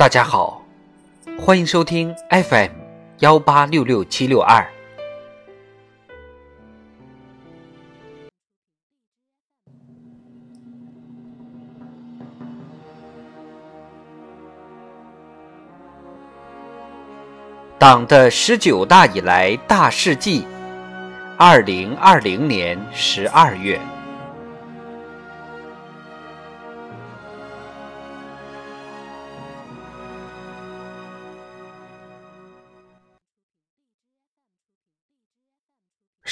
[0.00, 0.64] 大家好，
[1.38, 2.70] 欢迎收听 FM
[3.18, 4.66] 幺八六六七六二。
[17.78, 20.46] 党的十九大以来大事记，
[21.36, 23.78] 二零二零年十二月。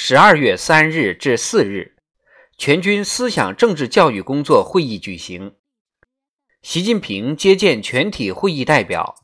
[0.00, 1.96] 十二月三日至四日，
[2.56, 5.56] 全军思想政治教育工作会议举行。
[6.62, 9.16] 习近平接见全体会议代表。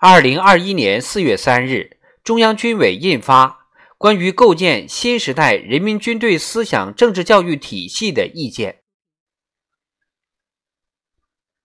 [0.00, 3.46] 二零二一年四月三日，中央军委印发
[3.98, 8.72] 《关于构建新时代人民军队思想政治教育体系的意见》。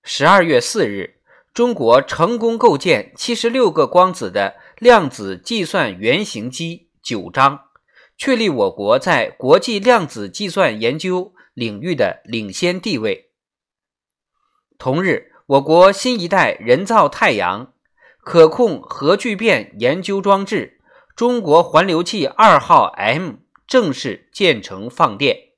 [0.03, 1.21] 十二月四日，
[1.53, 7.64] 中国成功构建七十六个光子的量子计算原型机九章。
[8.17, 13.31] 确立我国在国际量子计算研究领域的领先地位。
[14.77, 17.73] 同日，我国新一代人造太阳
[18.19, 20.81] 可控核聚变研究装置
[21.15, 23.35] “中国环流器二号 M”
[23.67, 25.51] 正式建成放电。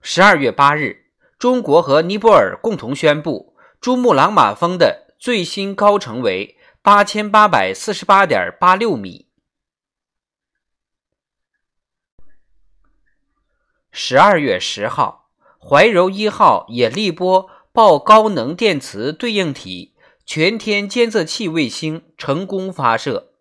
[0.00, 6.56] 十二月八日，中国和尼泊尔共同宣布，珠穆朗玛峰的最新高程为。
[6.82, 9.28] 八千八百四十八点八六米。
[13.92, 23.34] 十二月十号，怀柔一号引力波爆高能电磁对应体全天监测器卫星成功发射。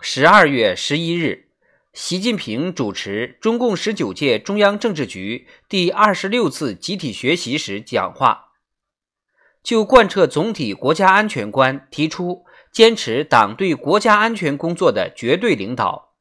[0.00, 1.52] 十二月十一日，
[1.92, 8.49] 习近平主持中共十九届中央政治局第二十六次集体学习时讲话。
[9.62, 16.14] 就贯彻总体国家安全观提出，坚持党对国家安全工作的绝对领导，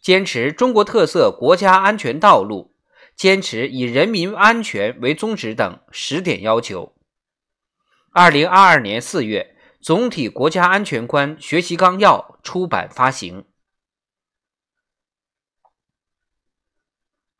[0.00, 2.74] 坚持中国特色国家安全道路，
[3.16, 6.94] 坚持以人民安全为宗旨等十点要求。
[8.12, 13.44] 二零二二年四月，《总体国家安全观学习纲要》出版发行。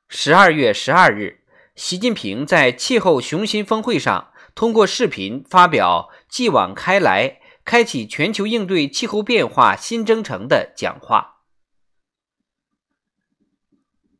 [0.08, 4.32] 十二月十二日，习近平在气候雄心峰会上。
[4.56, 11.42] 通过视频发表“继往开来，开启全球应对气候变化新征程”的讲话。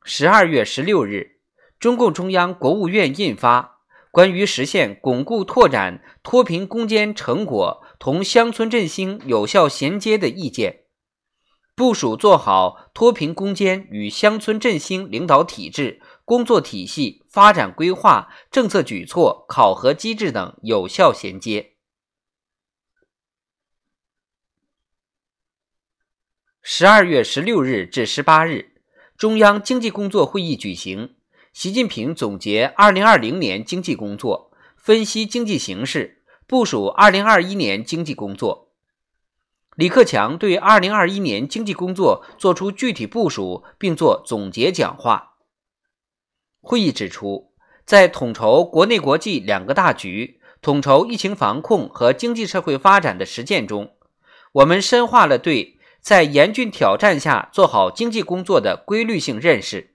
[0.05, 1.41] 十二月十六日，
[1.81, 3.63] 中共中央、国务院印发
[4.11, 10.73] 《关于实现巩固拓展脱贫攻坚成果同乡村振兴有效衔接的意见》，
[11.75, 16.03] 部署做好脱贫攻坚与乡村振兴领导体制。
[16.27, 21.75] 工作体系、发展规划、政策举措、考核机制等有效衔接。
[26.61, 28.73] 十二月十六日至十八日，
[29.17, 31.15] 中央经济工作会议举行，
[31.53, 38.73] 习近平总结二零二零年经济工作，分析经济形势，部署二零二一年经济工作。
[39.77, 45.36] 李克强对二零二一年经济工作作出具体部署，并作总结讲话。
[46.69, 47.53] 会议指出，
[47.85, 53.93] 在统筹国内国际两个大局、统筹疫情防控和经济社会发展的实践中，
[54.51, 59.95] 我们深化了对在严峻挑战下做好经济工作的规律性认识。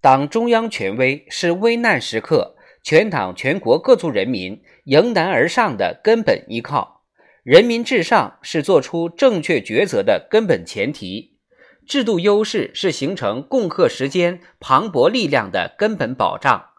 [0.00, 7.02] 党中央权威是危难时刻全党全国各族人民迎难而上的根本依靠，
[7.44, 11.31] 人民至上是做出正确抉择的根本前提。
[11.86, 16.70] 制度优势是形成共克时间磅礴力量的根本保障，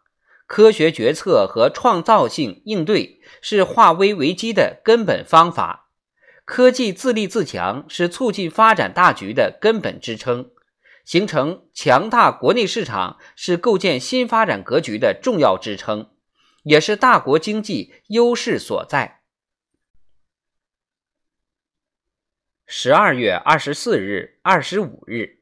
[0.47, 5.89] 科学决策和创造性应对是化危为机的根本方法，
[6.45, 10.51] 科技自立自强是促进发展大局的根本支撑，
[11.05, 16.09] 形成强大国内市场是构建新发展格局的重要支撑，
[16.63, 19.22] 也是大国经济优势所在。
[22.75, 25.37] 十二月二十四日、二十五日，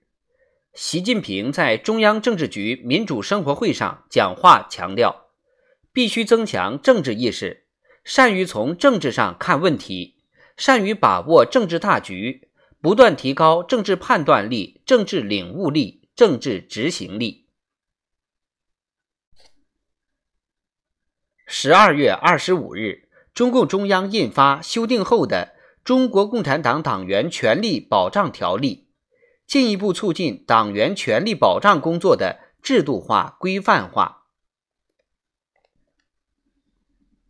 [0.74, 5.28] 习近平在中央政治局民主生活会上讲话强调，
[5.94, 7.68] 必须增强政治意识，
[8.04, 10.18] 善于从政治上看问题，
[10.58, 12.50] 善于把握政治大局，
[12.82, 17.48] 不断提高政治判断力、政治领悟力、政治执行力。
[21.48, 25.61] 十二月二十五日，中共中央印发修订后的。
[25.84, 28.88] 中国共产党党员权利保障条例
[29.48, 34.26] 进一步促进党员权利保障工作的制度化、规范化。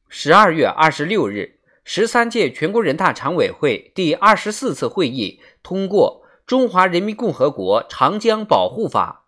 [0.09, 9.24] 十二月二十六日，十三届全国人大常委会第二十四次会议通过《中华人民共和国长江保护法》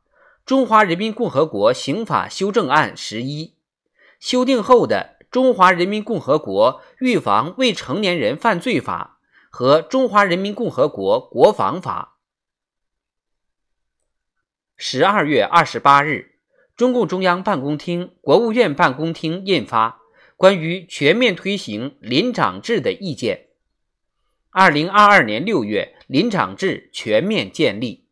[0.45, 3.45] 《中华人民共和国刑法修正案十一》，
[4.19, 9.11] 修订后的《中华人民共和国预防未成年人犯罪法》
[9.55, 12.17] 和《中华人民共和国国防法》。
[14.75, 16.39] 十二月二十八日，
[16.75, 20.01] 中共中央办公厅、国务院办公厅印发。
[20.35, 23.49] 关于全面推行林长制的意见。
[24.49, 28.07] 二零二二年六月，林长制全面建立。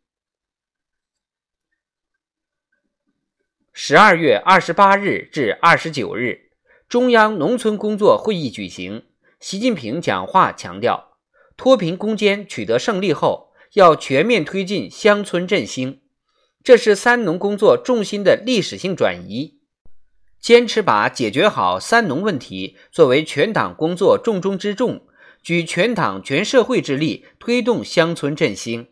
[3.72, 6.52] 十二月二十八日至二十九日，
[6.88, 9.06] 中央农村工作会议举行。
[9.40, 11.11] 习近平讲话强调，
[11.56, 16.00] 脱贫攻坚取得胜利后，要全面推进乡村振兴，
[16.64, 19.58] 这是“三农”工作重心的历史性转移。
[20.40, 25.02] 坚持把解决好“三农”问题作为全党工作重中之重，
[25.42, 28.88] 举全党全社会之力推动乡村振兴。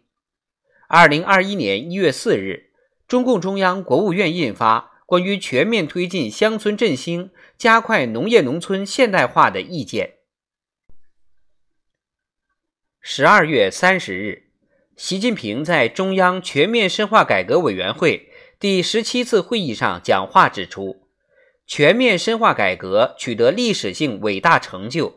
[0.88, 2.70] 二零二一年一月四日，
[3.08, 10.06] 中共中央、国务院印发《关于全面推进乡村振兴、加快农业农村现代化的意见》。
[13.02, 14.50] 十二月三十日，
[14.94, 21.00] 习近平在中央全面深化改革委员会第十七次会议上讲话指出。
[21.66, 25.14] 全面深化改革取得历史性伟大成就，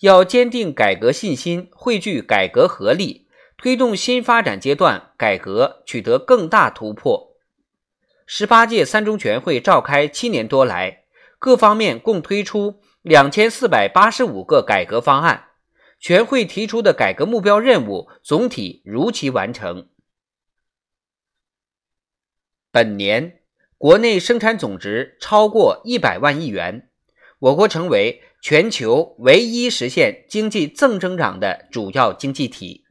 [0.00, 3.26] 要坚定改革信心，汇聚改革合力，
[3.56, 7.38] 推动新发展阶段改革取得更大突破。
[8.26, 11.04] 十八届三中全会召开七年多来，
[11.38, 15.46] 各方面共推出两千四百八十五个改革方案，
[16.02, 19.88] 全会提出的改革目标任务总体如期完成。
[22.70, 23.38] 本年。
[23.78, 26.88] 国内生产总值超过一百万亿元，
[27.40, 32.81] 我国成为全球唯一实现经济正增长的主要经济体。